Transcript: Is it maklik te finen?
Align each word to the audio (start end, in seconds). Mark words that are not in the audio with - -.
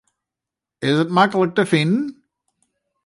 Is 0.91 0.99
it 1.03 1.13
maklik 1.17 1.51
te 1.55 1.63
finen? 1.75 1.99